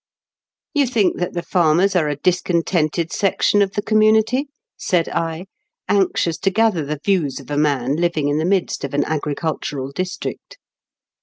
"You 0.73 0.87
think 0.87 1.19
that 1.19 1.33
the 1.33 1.43
farmers 1.43 1.95
are 1.95 2.07
a 2.09 2.15
dis 2.15 2.41
contented 2.41 3.13
section 3.13 3.61
of 3.61 3.73
the 3.73 3.83
community?" 3.83 4.47
said 4.75 5.07
I, 5.09 5.45
anxious 5.87 6.39
to 6.39 6.49
gather 6.49 6.83
the 6.83 6.99
views 7.05 7.39
of 7.39 7.51
a 7.51 7.55
man 7.57 7.97
living 7.97 8.27
in 8.27 8.39
the 8.39 8.45
midst 8.45 8.83
of 8.83 8.95
an 8.95 9.03
agricultural 9.05 9.91
district. 9.91 10.57